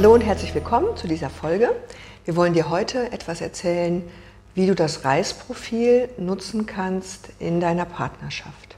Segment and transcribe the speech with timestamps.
[0.00, 1.68] Hallo und herzlich willkommen zu dieser Folge.
[2.24, 4.02] Wir wollen dir heute etwas erzählen,
[4.54, 8.76] wie du das Reisprofil nutzen kannst in deiner Partnerschaft.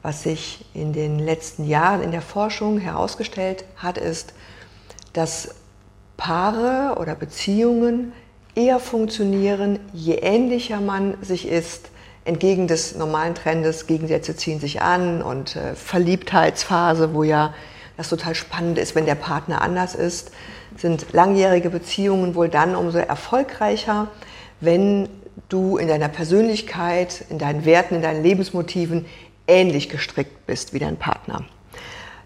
[0.00, 4.32] Was sich in den letzten Jahren in der Forschung herausgestellt hat, ist,
[5.12, 5.54] dass
[6.16, 8.14] Paare oder Beziehungen
[8.54, 11.90] eher funktionieren, je ähnlicher man sich ist.
[12.24, 17.52] Entgegen des normalen Trendes, Gegensätze ziehen sich an und äh, Verliebtheitsphase, wo ja
[17.96, 20.32] das total spannend ist, wenn der Partner anders ist,
[20.76, 24.08] sind langjährige Beziehungen wohl dann umso erfolgreicher,
[24.60, 25.08] wenn
[25.48, 29.06] du in deiner Persönlichkeit, in deinen Werten, in deinen Lebensmotiven
[29.46, 31.44] ähnlich gestrickt bist wie dein Partner.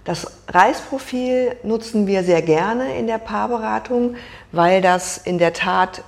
[0.04, 4.14] Das Reisprofil nutzen wir sehr gerne in der Paarberatung,
[4.52, 6.04] weil das in der Tat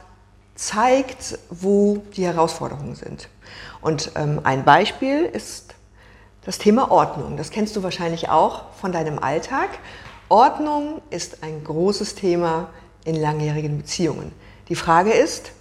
[0.55, 3.29] zeigt, wo die Herausforderungen sind.
[3.81, 5.75] Und ähm, ein Beispiel ist
[6.49, 7.37] das Thema Ordnung.
[7.37, 9.69] Das kennst du wahrscheinlich auch von deinem Alltag.
[10.31, 12.71] Ordnung ist ein großes Thema
[13.05, 14.33] in langjährigen Beziehungen.
[14.71, 15.53] Die Frage ist,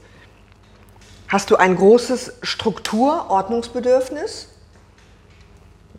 [1.27, 4.47] hast du ein großes Struktur-Ordnungsbedürfnis?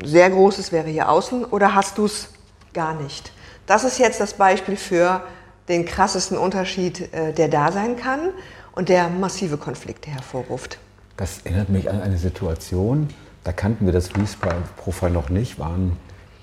[0.03, 2.30] Sehr großes wäre hier außen oder hast du es
[2.73, 3.33] gar nicht?
[3.67, 5.23] Das ist jetzt das Beispiel für
[5.69, 8.30] den krassesten Unterschied, äh, der da sein kann
[8.73, 10.78] und der massive Konflikte hervorruft.
[11.19, 13.11] Das erinnert mich an eine Situation,
[13.48, 15.96] da kannten wir das Reese-Profil noch nicht, waren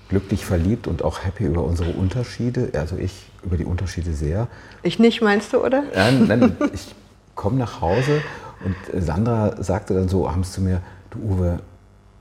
[0.08, 2.70] glücklich verliebt und auch happy über unsere Unterschiede.
[2.74, 4.48] Also ich über die Unterschiede sehr.
[4.82, 5.84] Ich nicht, meinst du, oder?
[5.94, 6.96] Nein, nein ich
[7.36, 8.22] komme nach Hause
[8.64, 11.60] und Sandra sagte dann so abends zu mir, du Uwe,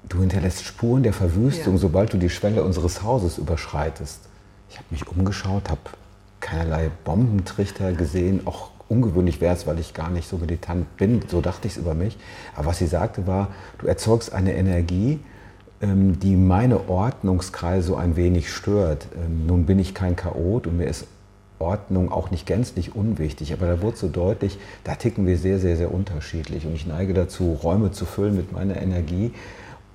[0.08, 1.80] du hinterlässt Spuren der Verwüstung, ja.
[1.80, 4.20] sobald du die Schwelle unseres Hauses überschreitest.
[4.70, 5.81] Ich habe mich umgeschaut, habe
[6.42, 11.41] keinerlei Bombentrichter gesehen, auch ungewöhnlich wäre es, weil ich gar nicht so meditant bin, so
[11.41, 12.17] dachte ich es über mich.
[12.55, 15.19] Aber was sie sagte war, du erzeugst eine Energie,
[15.81, 19.08] ähm, die meine Ordnungskreise so ein wenig stört.
[19.15, 21.08] Ähm, nun bin ich kein Chaot und mir ist
[21.60, 25.77] Ordnung auch nicht gänzlich unwichtig, aber da wurde so deutlich, da ticken wir sehr, sehr,
[25.77, 29.31] sehr unterschiedlich und ich neige dazu, Räume zu füllen mit meiner Energie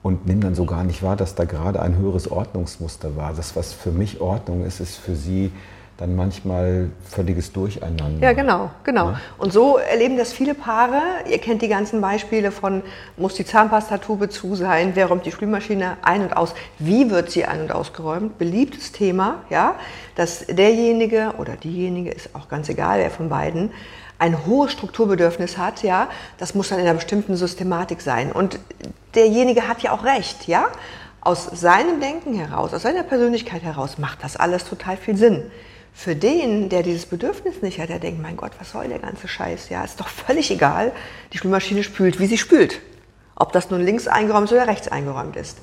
[0.03, 3.35] und nehme dann so gar nicht wahr, dass da gerade ein höheres Ordnungsmuster war.
[3.35, 5.53] Das, was für mich Ordnung ist, ist für sie
[6.01, 8.27] dann manchmal völliges Durcheinander.
[8.27, 9.11] Ja, genau, genau.
[9.11, 9.21] Ja?
[9.37, 11.01] Und so erleben das viele Paare.
[11.31, 12.83] Ihr kennt die ganzen Beispiele von,
[13.19, 17.45] muss die Zahnpastatube zu sein, wer räumt die Spülmaschine ein und aus, wie wird sie
[17.45, 19.75] ein- und ausgeräumt, beliebtes Thema, ja,
[20.17, 23.71] dass derjenige oder diejenige, ist auch ganz egal, wer von beiden,
[24.19, 26.09] ein hohes Strukturbedürfnis hat, ja,
[26.39, 28.33] das muss dann in einer bestimmten Systematik sein.
[28.33, 28.59] Und
[29.15, 30.69] derjenige hat ja auch recht, ja.
[31.23, 35.43] Aus seinem Denken heraus, aus seiner Persönlichkeit heraus macht das alles total viel Sinn.
[35.93, 39.29] Für den, der dieses Bedürfnis nicht hat, der denkt, mein Gott, was soll der ganze
[39.29, 39.69] Scheiß?
[39.69, 40.93] Ja, ist doch völlig egal.
[41.33, 42.81] Die Spülmaschine spült, wie sie spült.
[43.35, 45.59] Ob das nun links eingeräumt oder rechts eingeräumt ist.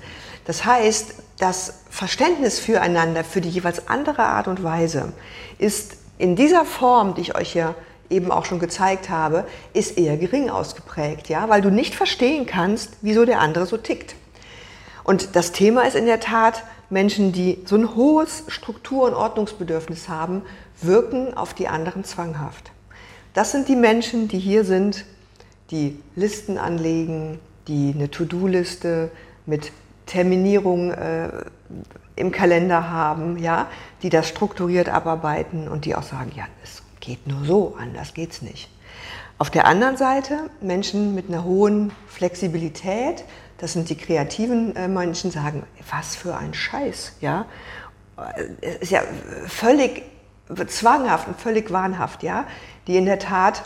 [0.46, 5.14] Das heißt, das Verständnis füreinander, für die jeweils andere Art und Weise,
[5.58, 7.76] ist in dieser Form, die ich euch hier
[8.10, 12.94] eben auch schon gezeigt habe, ist eher gering ausgeprägt, ja, weil du nicht verstehen kannst,
[13.02, 14.16] wieso der andere so tickt.
[15.04, 20.08] Und das Thema ist in der Tat, Menschen, die so ein hohes Struktur- und Ordnungsbedürfnis
[20.10, 20.42] haben,
[20.82, 22.72] wirken auf die anderen zwanghaft.
[23.34, 25.06] Das sind die Menschen, die hier sind,
[25.72, 29.12] die Listen anlegen, die eine To-Do-Liste
[29.46, 29.72] mit
[30.06, 31.30] Terminierung äh,
[32.16, 33.68] im Kalender haben, ja,
[34.02, 38.42] die das strukturiert abarbeiten und die auch sagen, ja, es geht nur so, anders geht's
[38.42, 38.70] nicht.
[39.38, 43.24] Auf der anderen Seite Menschen mit einer hohen Flexibilität,
[43.58, 47.46] das sind die kreativen äh, Menschen, sagen, was für ein Scheiß, ja.
[48.62, 49.02] Es ist ja
[49.46, 50.04] völlig
[50.68, 52.46] zwanghaft und völlig wahnhaft, ja,
[52.88, 53.64] die in der Tat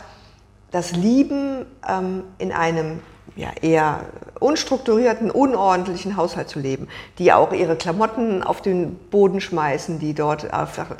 [0.70, 3.00] das Lieben ähm, in einem
[3.36, 4.00] ja, eher
[4.40, 6.88] unstrukturierten, unordentlichen Haushalt zu leben,
[7.18, 10.44] die auch ihre Klamotten auf den Boden schmeißen, die dort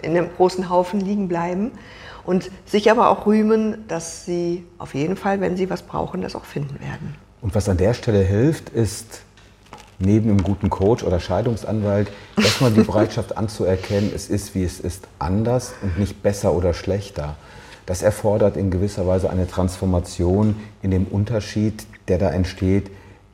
[0.03, 1.73] in einem großen Haufen liegen bleiben
[2.25, 6.35] und sich aber auch rühmen, dass sie auf jeden Fall, wenn sie was brauchen, das
[6.35, 7.17] auch finden werden.
[7.43, 9.23] Und was an der Stelle hilft, ist
[9.99, 15.09] neben einem guten Coach oder Scheidungsanwalt erstmal die Bereitschaft anzuerkennen, es ist, wie es ist,
[15.19, 17.37] anders und nicht besser oder schlechter.
[17.85, 22.91] Das erfordert in gewisser Weise eine Transformation in dem Unterschied, der da entsteht,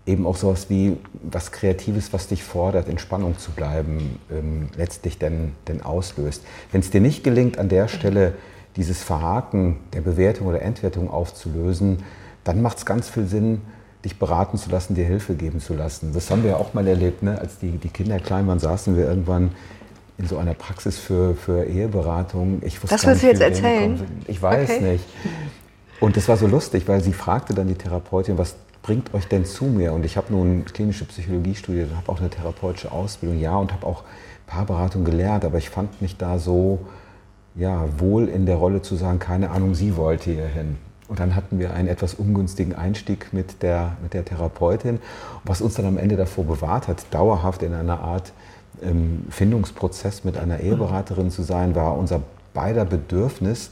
[0.07, 5.19] eben auch sowas wie was Kreatives, was dich fordert, in Spannung zu bleiben, ähm, letztlich
[5.19, 6.43] denn, denn auslöst.
[6.73, 8.35] Wenn es dir nicht gelingt, an der Stelle
[8.77, 12.05] dieses Verhaken der Bewertung oder Entwertung aufzulösen,
[12.45, 13.61] dann macht es ganz viel Sinn,
[14.05, 16.13] dich beraten zu lassen, dir Hilfe geben zu lassen.
[16.13, 17.39] Das haben wir ja auch mal erlebt, ne?
[17.39, 19.51] als die, die Kinder klein waren, saßen wir irgendwann
[20.19, 22.61] in so einer Praxis für, für Eheberatung.
[22.65, 24.01] Ich wusste das willst du jetzt erzählen?
[24.27, 24.93] Ich weiß okay.
[24.93, 25.05] nicht.
[26.01, 29.45] Und das war so lustig, weil sie fragte dann die Therapeutin, was bringt euch denn
[29.45, 29.93] zu mir?
[29.93, 33.87] Und ich habe nun klinische Psychologie studiert, habe auch eine therapeutische Ausbildung, ja, und habe
[33.87, 34.05] auch
[34.47, 36.81] Paarberatung gelernt, aber ich fand mich da so
[37.55, 40.77] ja, wohl in der Rolle zu sagen, keine Ahnung, sie wollte hier hin.
[41.09, 45.01] Und dann hatten wir einen etwas ungünstigen Einstieg mit der, mit der Therapeutin,
[45.45, 48.33] was uns dann am Ende davor bewahrt hat, dauerhaft in einer Art
[48.83, 52.21] ähm, Findungsprozess mit einer Eheberaterin zu sein, war unser
[52.53, 53.71] beider Bedürfnis,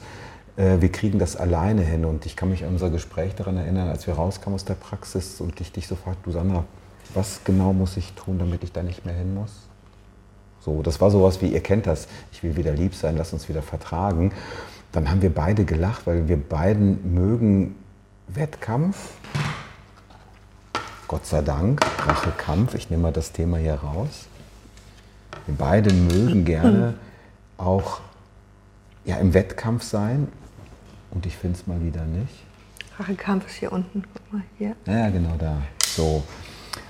[0.57, 2.05] äh, wir kriegen das alleine hin.
[2.05, 5.41] Und ich kann mich an unser Gespräch daran erinnern, als wir rauskamen aus der Praxis
[5.41, 6.65] und ich dich so fragte, du Sandra,
[7.15, 9.66] was genau muss ich tun, damit ich da nicht mehr hin muss?
[10.67, 13.49] So, das war sowas wie, ihr kennt das, ich will wieder lieb sein, lass uns
[13.49, 14.33] wieder vertragen
[14.97, 17.77] dann haben wir beide gelacht, weil wir beiden mögen
[18.29, 18.97] Wettkampf.
[21.07, 24.27] Gott sei Dank, Rachekampf, ich nehme mal das Thema hier raus.
[25.45, 26.95] Wir beide mögen gerne
[27.59, 28.01] auch
[29.05, 30.29] ja, im Wettkampf sein
[31.11, 32.35] und ich finde es mal wieder nicht.
[32.99, 34.75] Rachekampf ist hier unten, guck mal hier.
[34.87, 35.59] Ja, genau da.
[35.85, 36.25] So.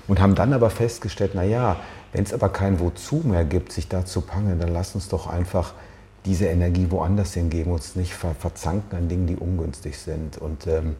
[0.07, 1.77] Und haben dann aber festgestellt, naja,
[2.13, 5.27] wenn es aber kein Wozu mehr gibt, sich da zu pangeln, dann lass uns doch
[5.27, 5.73] einfach
[6.25, 10.37] diese Energie woanders hingeben, uns nicht ver verzanken an Dingen, die ungünstig sind.
[10.37, 10.95] Und ähm,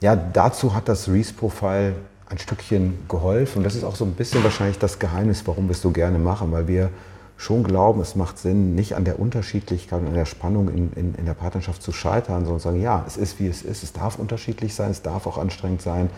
[0.00, 1.94] ja, dazu hat das Reese-Profile
[2.28, 3.58] ein Stückchen geholfen.
[3.58, 6.18] Und das ist auch so ein bisschen wahrscheinlich das Geheimnis, warum wir es so gerne
[6.18, 6.90] machen, weil wir
[7.36, 11.14] schon glauben, es macht Sinn, nicht an der Unterschiedlichkeit und an der Spannung in, in,
[11.14, 14.18] in der Partnerschaft zu scheitern, sondern sagen, ja, es ist wie es ist, es darf
[14.18, 16.10] unterschiedlich sein, es darf auch anstrengend sein,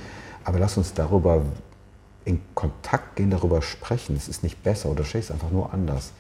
[0.45, 1.43] aber lass uns darüber
[2.25, 4.17] in Kontakt gehen, darüber sprechen.
[4.17, 6.13] Es ist nicht besser oder es ist einfach nur anders.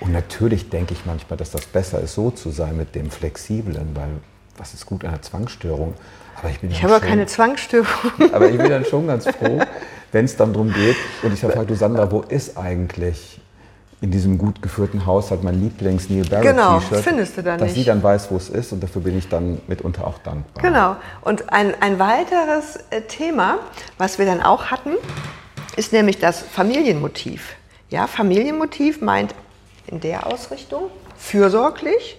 [0.00, 3.94] Und natürlich denke ich manchmal, dass das besser ist, so zu sein mit dem Flexiblen,
[3.94, 4.10] weil
[4.56, 5.94] was ist gut an der Zwangsstörung?
[6.36, 7.88] Aber ich bin ich habe schon, keine Zwangsstörung.
[8.32, 9.60] Aber ich bin dann schon ganz froh,
[10.12, 10.96] wenn es dann darum geht.
[11.22, 13.40] Und ich sage, du Sandra, wo ist eigentlich
[14.04, 16.90] in diesem gut geführten Haushalt mein Lieblings-Neil Barrett genau, T-Shirt?
[16.90, 17.76] Genau, findest du dann dass nicht.
[17.76, 20.62] sie dann weiß, wo es ist und dafür bin ich dann mitunter auch dankbar.
[20.62, 20.96] Genau.
[21.22, 23.60] Und ein, ein weiteres äh, Thema,
[23.96, 24.90] was wir dann auch hatten,
[25.76, 27.54] ist nämlich das Familienmotiv.
[27.88, 29.34] Ja, Familienmotiv meint
[29.86, 32.18] in der Ausrichtung fürsorglich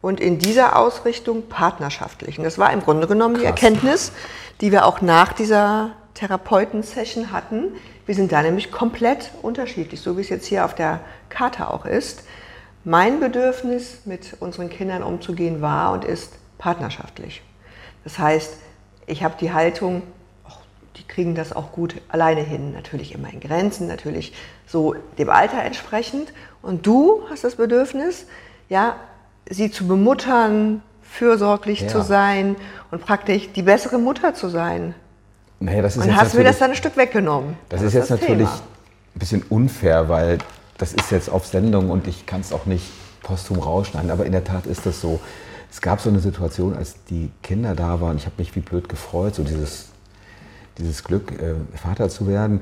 [0.00, 2.38] und in dieser Ausrichtung partnerschaftlich.
[2.38, 3.42] Und das war im Grunde genommen Krass.
[3.42, 4.12] die Erkenntnis,
[4.60, 7.72] die wir auch nach dieser Therapeuten-Session hatten.
[8.06, 11.84] Wir sind da nämlich komplett unterschiedlich, so wie es jetzt hier auf der Karte auch
[11.84, 12.22] ist.
[12.84, 17.42] Mein Bedürfnis, mit unseren Kindern umzugehen, war und ist partnerschaftlich.
[18.04, 18.58] Das heißt,
[19.06, 20.02] ich habe die Haltung,
[20.96, 24.32] die kriegen das auch gut alleine hin, natürlich immer in Grenzen, natürlich
[24.66, 26.32] so dem Alter entsprechend.
[26.62, 28.26] Und du hast das Bedürfnis,
[28.68, 28.96] ja,
[29.50, 31.88] sie zu bemuttern, fürsorglich ja.
[31.88, 32.56] zu sein
[32.92, 34.94] und praktisch die bessere Mutter zu sein.
[35.60, 37.56] Naja, das ist und hast mir das dann ein Stück weggenommen.
[37.68, 38.60] Das, das ist jetzt das natürlich Thema.
[39.14, 40.38] ein bisschen unfair, weil
[40.78, 42.84] das ist jetzt auf Sendung und ich kann es auch nicht
[43.22, 45.20] posthum rausschneiden, aber in der Tat ist das so.
[45.70, 48.88] Es gab so eine Situation, als die Kinder da waren, ich habe mich wie blöd
[48.88, 49.88] gefreut, so dieses
[50.78, 52.60] dieses Glück, äh, Vater zu werden.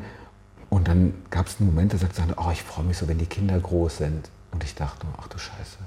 [0.71, 3.19] Und dann gab es einen Moment, da sagte sie, oh, ich freue mich so, wenn
[3.19, 4.31] die Kinder groß sind.
[4.53, 5.79] Und ich dachte, ach du Scheiße,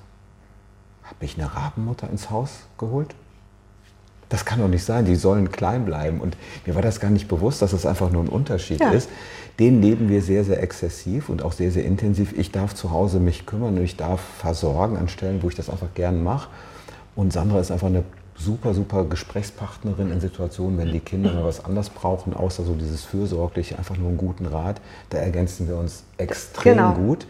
[1.04, 3.16] habe ich eine Rabenmutter ins Haus geholt?
[4.30, 6.20] Das kann doch nicht sein, die sollen klein bleiben.
[6.20, 6.36] Und
[6.66, 8.92] mir war das gar nicht bewusst, dass das einfach nur ein Unterschied ja.
[8.92, 9.10] ist.
[9.60, 12.38] Den leben wir sehr, sehr exzessiv und auch sehr, sehr intensiv.
[12.38, 15.70] Ich darf zu Hause mich kümmern und ich darf versorgen an Stellen, wo ich das
[15.70, 16.50] einfach gern mache.
[17.16, 18.04] Und Sandra ist einfach eine
[18.36, 23.04] super, super Gesprächspartnerin in Situationen, wenn die Kinder mal was anderes brauchen, außer so dieses
[23.04, 24.80] fürsorgliche, einfach nur einen guten Rat.
[25.10, 26.94] Da ergänzen wir uns extrem genau.
[26.94, 27.26] gut.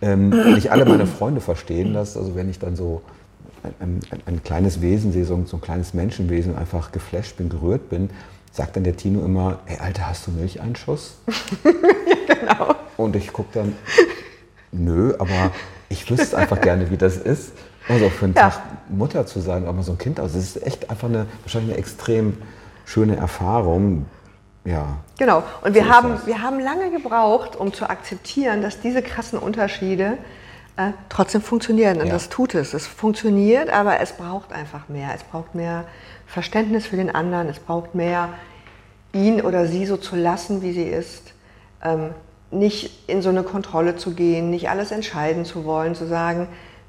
[0.00, 2.16] Ähm, nicht alle meine Freunde verstehen das.
[2.16, 3.02] Also wenn ich dann so
[3.80, 7.48] ein, ein, ein kleines Wesen sehe, so ein, so ein kleines Menschenwesen, einfach geflasht bin,
[7.48, 8.10] gerührt bin,
[8.52, 11.18] sagt dann der Tino immer, ey Alter, hast du Milcheinschuss?
[11.26, 12.74] ja, genau.
[12.96, 13.76] Und ich gucke dann,
[14.72, 15.52] nö, aber
[15.88, 17.52] ich wüsste einfach gerne, wie das ist.
[17.88, 18.50] Also für einen ja.
[18.50, 21.26] Tag Mutter zu sein, aber so ein Kind aus, also das ist echt einfach eine,
[21.42, 22.38] wahrscheinlich eine extrem
[22.84, 24.06] schöne Erfahrung.
[24.64, 24.98] Ja.
[25.18, 25.44] Genau.
[25.62, 30.18] Und wir, so haben, wir haben lange gebraucht, um zu akzeptieren, dass diese krassen Unterschiede
[30.76, 32.00] äh, trotzdem funktionieren.
[32.00, 32.12] Und ja.
[32.12, 32.74] das tut es.
[32.74, 35.10] Es funktioniert, aber es braucht einfach mehr.
[35.14, 35.84] Es braucht mehr
[36.26, 37.48] Verständnis für den anderen.
[37.48, 38.30] Es braucht mehr,
[39.12, 41.32] ihn oder sie so zu lassen, wie sie ist.
[41.82, 42.10] Ähm,
[42.50, 46.48] nicht in so eine Kontrolle zu gehen, nicht alles entscheiden zu wollen, zu sagen,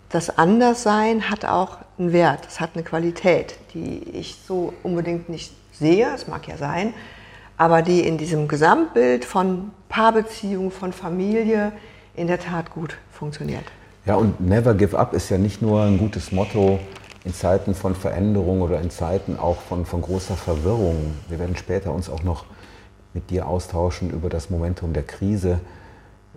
[0.09, 5.51] das Anderssein hat auch einen Wert, es hat eine Qualität, die ich so unbedingt nicht
[5.73, 6.93] sehe, es mag ja sein,
[7.57, 11.71] aber die in diesem Gesamtbild von Paarbeziehung, von Familie
[12.15, 13.65] in der Tat gut funktioniert.
[14.05, 16.79] Ja, und Never Give Up ist ja nicht nur ein gutes Motto
[17.25, 21.13] in Zeiten von Veränderung oder in Zeiten auch von, von großer Verwirrung.
[21.27, 22.45] Wir werden später uns auch noch
[23.13, 25.59] mit dir austauschen über das Momentum der Krise.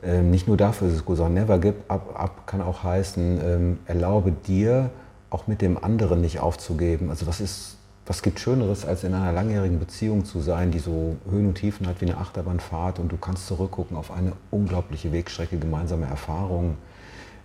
[0.03, 3.41] Ähm, nicht nur dafür ist es gut, sondern never give up, up kann auch heißen,
[3.41, 4.91] ähm, erlaube dir
[5.29, 7.11] auch mit dem anderen nicht aufzugeben.
[7.11, 7.77] Also was ist,
[8.11, 11.87] was gibt Schöneres, als in einer langjährigen Beziehung zu sein, die so Höhen und Tiefen
[11.87, 16.77] hat wie eine Achterbahnfahrt und du kannst zurückgucken auf eine unglaubliche Wegstrecke, gemeinsame Erfahrungen,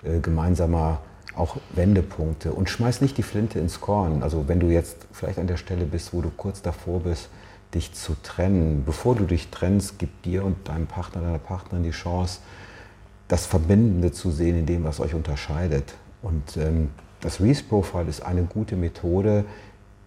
[0.03, 1.01] äh, gemeinsamer
[1.35, 4.23] auch Wendepunkte und schmeiß nicht die Flinte ins Korn.
[4.23, 7.29] Also wenn du jetzt vielleicht an der Stelle bist, wo du kurz davor bist,
[7.75, 11.91] dich zu trennen, bevor du dich trennst, gib dir und deinem Partner, deiner Partnerin die
[11.91, 12.39] Chance,
[13.27, 15.93] das Verbindende zu sehen in dem, was euch unterscheidet.
[16.23, 16.89] Und ähm,
[17.21, 19.45] das Reese Profile ist eine gute Methode,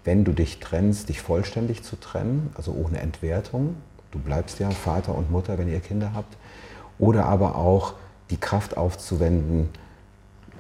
[0.09, 3.77] wenn du dich trennst, dich vollständig zu trennen, also ohne Entwertung.
[4.11, 6.35] Du bleibst ja Vater und Mutter, wenn ihr Kinder habt.
[6.99, 7.93] Oder aber auch
[8.31, 9.69] die Kraft aufzuwenden,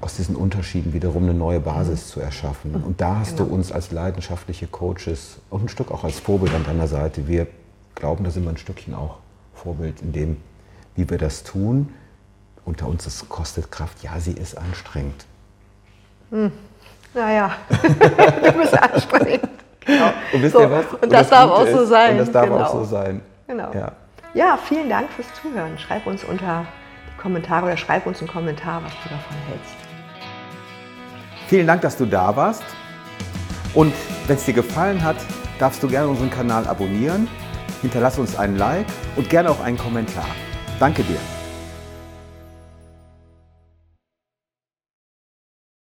[0.02, 2.10] aus diesen Unterschieden wiederum eine neue Basis mhm.
[2.10, 2.74] zu erschaffen.
[2.74, 3.48] Und da hast genau.
[3.48, 7.26] du uns als leidenschaftliche Coaches und ein Stück auch als Vorbild an deiner Seite.
[7.26, 7.46] Wir
[7.94, 9.16] glauben, da sind wir ein Stückchen auch
[9.54, 10.36] Vorbild in dem,
[10.94, 11.88] wie wir das tun.
[12.66, 14.02] Unter uns, es kostet Kraft.
[14.02, 15.24] Ja, sie ist anstrengend.
[16.28, 16.52] Hm.
[17.14, 19.48] Naja, du bist anstrengend.
[19.84, 20.12] Genau.
[20.32, 20.86] Und wisst so, ihr was?
[20.86, 22.12] Und, und das, das darf auch so sein.
[22.12, 22.58] Und das darf genau.
[22.58, 23.22] auch so sein.
[23.46, 23.70] Genau.
[23.72, 23.92] Ja.
[24.34, 25.78] ja, vielen Dank fürs Zuhören.
[25.78, 26.66] Schreib uns unter
[27.06, 29.74] die Kommentare oder schreib uns einen Kommentar, was du davon hältst.
[31.48, 32.64] Vielen Dank, dass du da warst.
[33.74, 33.94] Und
[34.26, 35.16] wenn es dir gefallen hat,
[35.58, 37.28] darfst du gerne unseren Kanal abonnieren,
[37.80, 38.86] hinterlass uns einen Like
[39.16, 40.26] und gerne auch einen Kommentar.
[40.78, 41.37] Danke dir.